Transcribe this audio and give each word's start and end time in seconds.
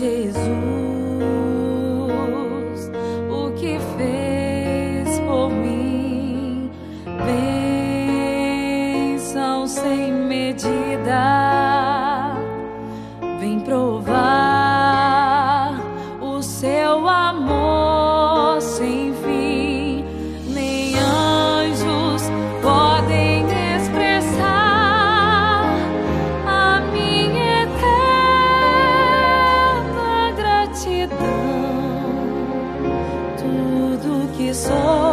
Jesus, 0.00 0.40
o 3.28 3.50
que 3.52 3.78
fez 3.98 5.20
por 5.20 5.50
mim, 5.50 6.70
bênção 9.12 9.66
sem 9.66 10.10
medida, 10.10 11.20
vem 13.40 13.60
provar. 13.60 14.49
your 34.50 34.54
soul. 34.54 35.09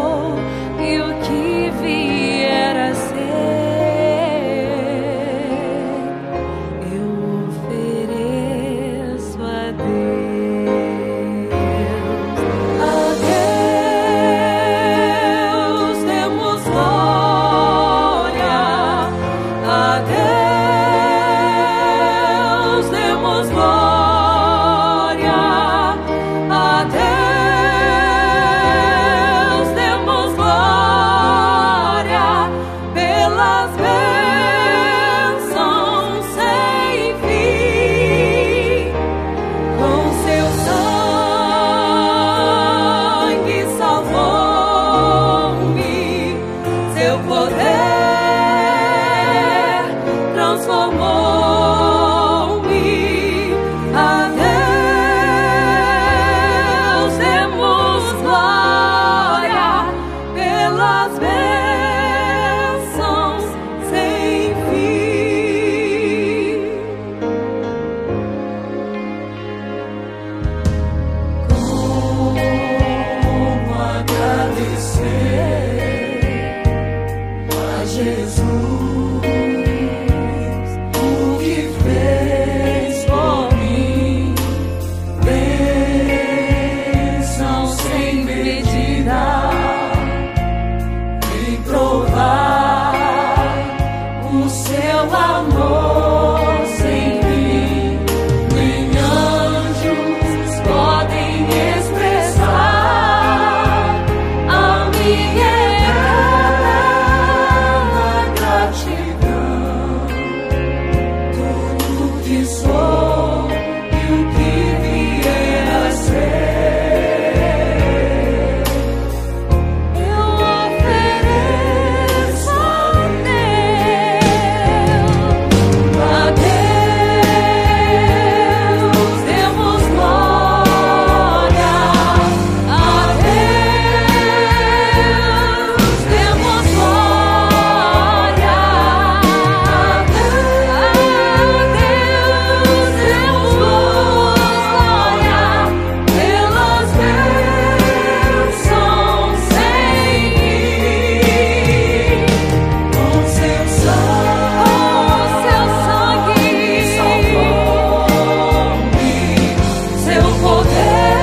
yeah. 160.78 161.17